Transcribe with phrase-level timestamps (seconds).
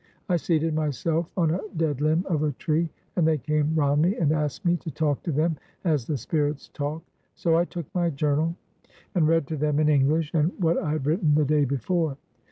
[0.27, 4.15] I seated myself on a dead limb of a tree, and they came round me
[4.15, 7.03] and asked me to talk to them as the spirits talk.
[7.35, 8.55] So I took my journal,
[9.13, 12.17] and read to them in EngUsh what I had written the day before.